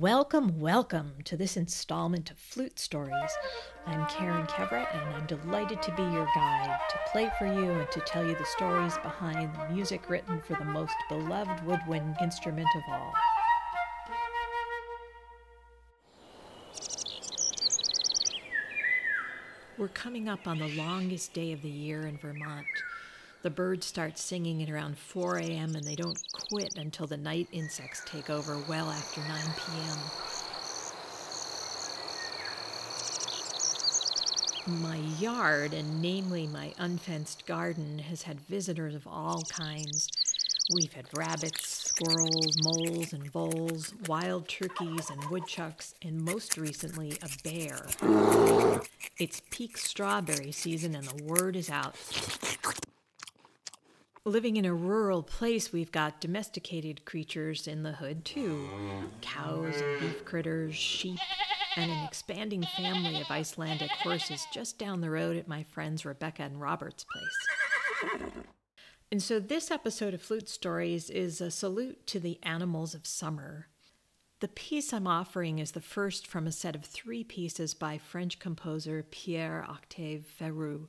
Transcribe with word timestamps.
Welcome, 0.00 0.58
welcome 0.58 1.12
to 1.24 1.36
this 1.36 1.58
installment 1.58 2.30
of 2.30 2.38
Flute 2.38 2.78
Stories. 2.78 3.30
I'm 3.84 4.06
Karen 4.06 4.46
Kevra, 4.46 4.86
and 4.94 5.14
I'm 5.14 5.26
delighted 5.26 5.82
to 5.82 5.94
be 5.94 6.02
your 6.02 6.26
guide, 6.34 6.80
to 6.88 6.98
play 7.12 7.30
for 7.38 7.44
you 7.44 7.70
and 7.72 7.90
to 7.90 8.00
tell 8.00 8.26
you 8.26 8.34
the 8.34 8.46
stories 8.46 8.96
behind 9.02 9.54
the 9.54 9.74
music 9.74 10.08
written 10.08 10.40
for 10.40 10.54
the 10.54 10.64
most 10.64 10.94
beloved 11.10 11.66
woodwind 11.66 12.16
instrument 12.22 12.66
of 12.76 12.82
all. 12.90 13.12
We're 19.76 19.88
coming 19.88 20.30
up 20.30 20.46
on 20.46 20.58
the 20.58 20.74
longest 20.76 21.34
day 21.34 21.52
of 21.52 21.60
the 21.60 21.68
year 21.68 22.06
in 22.06 22.16
Vermont. 22.16 22.64
The 23.42 23.50
birds 23.50 23.86
start 23.86 24.18
singing 24.18 24.62
at 24.62 24.68
around 24.68 24.98
4 24.98 25.38
a.m. 25.38 25.74
and 25.74 25.82
they 25.82 25.94
don't 25.94 26.18
quit 26.50 26.76
until 26.76 27.06
the 27.06 27.16
night 27.16 27.48
insects 27.52 28.02
take 28.04 28.28
over 28.28 28.58
well 28.68 28.90
after 28.90 29.22
9 29.22 29.30
p.m. 29.56 29.98
My 34.82 34.96
yard, 35.18 35.72
and 35.72 36.02
namely 36.02 36.46
my 36.48 36.74
unfenced 36.78 37.46
garden, 37.46 37.98
has 37.98 38.22
had 38.22 38.38
visitors 38.40 38.94
of 38.94 39.06
all 39.06 39.42
kinds. 39.48 40.10
We've 40.74 40.92
had 40.92 41.06
rabbits, 41.16 41.66
squirrels, 41.88 42.56
moles, 42.62 43.14
and 43.14 43.32
voles, 43.32 43.94
wild 44.06 44.48
turkeys, 44.48 45.08
and 45.08 45.24
woodchucks, 45.30 45.94
and 46.02 46.20
most 46.20 46.58
recently 46.58 47.16
a 47.22 47.28
bear. 47.42 47.86
It's 49.18 49.40
peak 49.50 49.78
strawberry 49.78 50.52
season, 50.52 50.94
and 50.94 51.06
the 51.06 51.24
word 51.24 51.56
is 51.56 51.70
out. 51.70 51.96
Living 54.26 54.58
in 54.58 54.66
a 54.66 54.74
rural 54.74 55.22
place, 55.22 55.72
we've 55.72 55.92
got 55.92 56.20
domesticated 56.20 57.06
creatures 57.06 57.66
in 57.66 57.84
the 57.84 57.92
hood 57.92 58.22
too 58.22 58.68
cows 59.22 59.82
beef 59.98 60.26
critters, 60.26 60.74
sheep, 60.74 61.18
and 61.74 61.90
an 61.90 62.04
expanding 62.04 62.62
family 62.76 63.18
of 63.18 63.30
Icelandic 63.30 63.90
horses 63.90 64.46
just 64.52 64.78
down 64.78 65.00
the 65.00 65.08
road 65.08 65.38
at 65.38 65.48
my 65.48 65.62
friends 65.62 66.04
Rebecca 66.04 66.42
and 66.42 66.60
Robert's 66.60 67.04
place. 67.04 68.20
And 69.10 69.22
so, 69.22 69.40
this 69.40 69.70
episode 69.70 70.12
of 70.12 70.20
Flute 70.20 70.50
Stories 70.50 71.08
is 71.08 71.40
a 71.40 71.50
salute 71.50 72.06
to 72.08 72.20
the 72.20 72.38
animals 72.42 72.94
of 72.94 73.06
summer. 73.06 73.68
The 74.40 74.48
piece 74.48 74.92
I'm 74.92 75.06
offering 75.06 75.58
is 75.58 75.72
the 75.72 75.80
first 75.80 76.26
from 76.26 76.46
a 76.46 76.52
set 76.52 76.76
of 76.76 76.84
three 76.84 77.24
pieces 77.24 77.72
by 77.72 77.96
French 77.96 78.38
composer 78.38 79.02
Pierre 79.10 79.64
Octave 79.66 80.26
Ferroud. 80.38 80.88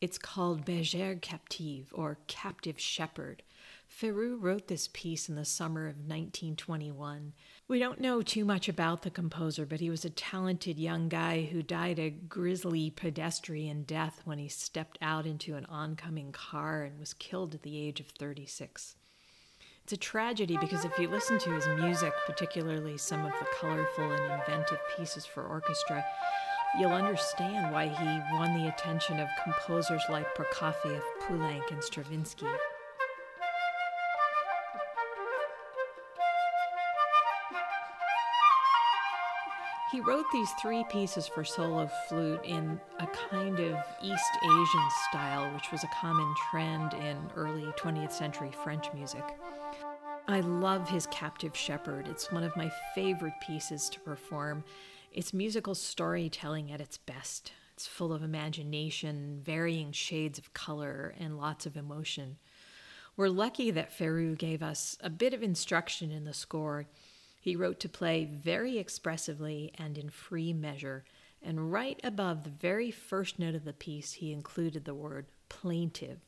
It's 0.00 0.18
called 0.18 0.64
Bergère 0.64 1.20
Captive, 1.20 1.92
or 1.92 2.18
Captive 2.28 2.78
Shepherd. 2.78 3.42
Ferroud 3.88 4.40
wrote 4.40 4.68
this 4.68 4.88
piece 4.92 5.28
in 5.28 5.34
the 5.34 5.44
summer 5.44 5.88
of 5.88 5.96
1921. 5.96 7.32
We 7.66 7.80
don't 7.80 8.00
know 8.00 8.22
too 8.22 8.44
much 8.44 8.68
about 8.68 9.02
the 9.02 9.10
composer, 9.10 9.66
but 9.66 9.80
he 9.80 9.90
was 9.90 10.04
a 10.04 10.10
talented 10.10 10.78
young 10.78 11.08
guy 11.08 11.48
who 11.50 11.64
died 11.64 11.98
a 11.98 12.10
grisly 12.10 12.90
pedestrian 12.90 13.82
death 13.82 14.20
when 14.24 14.38
he 14.38 14.46
stepped 14.46 14.98
out 15.02 15.26
into 15.26 15.56
an 15.56 15.66
oncoming 15.66 16.30
car 16.30 16.84
and 16.84 17.00
was 17.00 17.12
killed 17.14 17.56
at 17.56 17.62
the 17.62 17.76
age 17.76 17.98
of 17.98 18.06
36. 18.06 18.94
It's 19.82 19.92
a 19.92 19.96
tragedy 19.96 20.56
because 20.58 20.84
if 20.84 20.96
you 20.98 21.08
listen 21.08 21.40
to 21.40 21.50
his 21.50 21.66
music, 21.66 22.12
particularly 22.24 22.98
some 22.98 23.24
of 23.24 23.32
the 23.32 23.46
colorful 23.58 24.12
and 24.12 24.32
inventive 24.32 24.78
pieces 24.96 25.26
for 25.26 25.42
orchestra, 25.42 26.04
you'll 26.76 26.92
understand 26.92 27.72
why 27.72 27.86
he 27.86 28.36
won 28.36 28.54
the 28.54 28.68
attention 28.68 29.20
of 29.20 29.28
composers 29.42 30.02
like 30.08 30.34
Prokofiev, 30.34 31.00
Poulenc, 31.22 31.70
and 31.70 31.82
Stravinsky. 31.82 32.46
He 39.90 40.00
wrote 40.00 40.26
these 40.30 40.50
three 40.60 40.84
pieces 40.90 41.26
for 41.26 41.44
solo 41.44 41.90
flute 42.08 42.44
in 42.44 42.78
a 43.00 43.06
kind 43.06 43.58
of 43.58 43.76
East 44.02 44.38
Asian 44.44 44.88
style, 45.08 45.50
which 45.54 45.72
was 45.72 45.82
a 45.82 45.88
common 45.98 46.34
trend 46.50 46.92
in 46.92 47.16
early 47.34 47.64
20th 47.78 48.12
century 48.12 48.50
French 48.62 48.92
music. 48.92 49.24
I 50.28 50.40
love 50.40 50.90
his 50.90 51.06
Captive 51.06 51.56
Shepherd. 51.56 52.06
It's 52.06 52.30
one 52.30 52.44
of 52.44 52.54
my 52.54 52.70
favorite 52.94 53.32
pieces 53.40 53.88
to 53.88 54.00
perform. 54.00 54.62
It's 55.12 55.32
musical 55.32 55.74
storytelling 55.74 56.70
at 56.70 56.80
its 56.80 56.98
best. 56.98 57.52
It's 57.74 57.86
full 57.86 58.12
of 58.12 58.22
imagination, 58.22 59.40
varying 59.42 59.92
shades 59.92 60.38
of 60.38 60.54
color, 60.54 61.14
and 61.18 61.38
lots 61.38 61.66
of 61.66 61.76
emotion. 61.76 62.38
We're 63.16 63.28
lucky 63.28 63.70
that 63.70 63.96
Ferroud 63.96 64.38
gave 64.38 64.62
us 64.62 64.96
a 65.00 65.10
bit 65.10 65.34
of 65.34 65.42
instruction 65.42 66.10
in 66.10 66.24
the 66.24 66.34
score. 66.34 66.86
He 67.40 67.56
wrote 67.56 67.80
to 67.80 67.88
play 67.88 68.24
very 68.24 68.78
expressively 68.78 69.72
and 69.78 69.98
in 69.98 70.10
free 70.10 70.52
measure, 70.52 71.04
and 71.42 71.72
right 71.72 72.00
above 72.02 72.44
the 72.44 72.50
very 72.50 72.90
first 72.90 73.38
note 73.38 73.54
of 73.54 73.64
the 73.64 73.72
piece, 73.72 74.14
he 74.14 74.32
included 74.32 74.84
the 74.84 74.94
word 74.94 75.26
plaintive. 75.48 76.20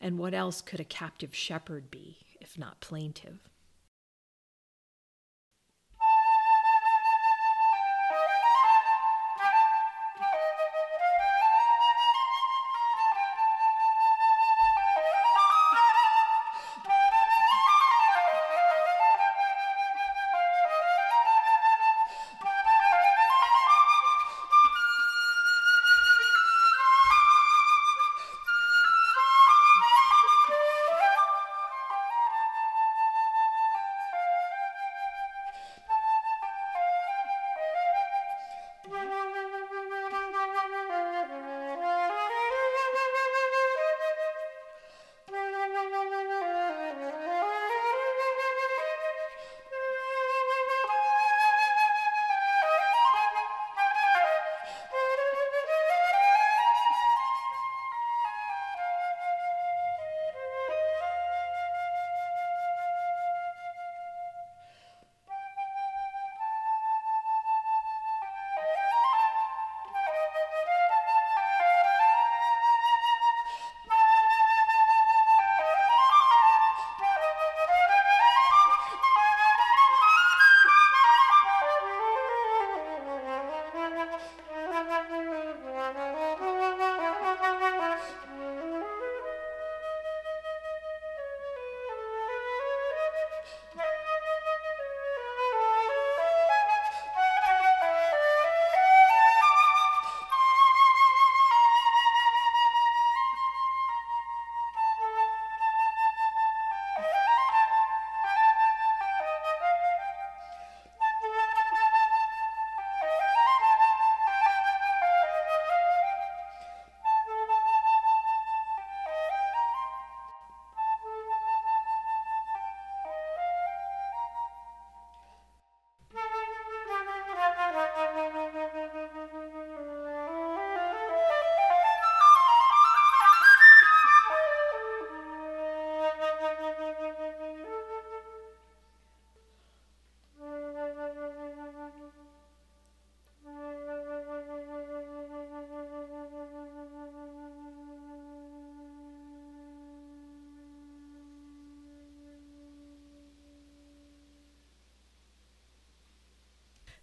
And 0.00 0.18
what 0.18 0.34
else 0.34 0.60
could 0.60 0.80
a 0.80 0.84
captive 0.84 1.34
shepherd 1.34 1.90
be? 1.90 2.18
if 2.40 2.58
not 2.58 2.80
plaintive. 2.80 3.47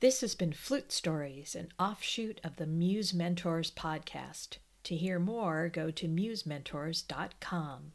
This 0.00 0.22
has 0.22 0.34
been 0.34 0.54
Flute 0.54 0.92
Stories, 0.92 1.54
an 1.54 1.68
offshoot 1.78 2.40
of 2.42 2.56
the 2.56 2.64
Muse 2.64 3.12
Mentors 3.12 3.70
podcast. 3.70 4.56
To 4.84 4.96
hear 4.96 5.18
more, 5.18 5.68
go 5.68 5.90
to 5.90 6.08
musementors.com. 6.08 7.92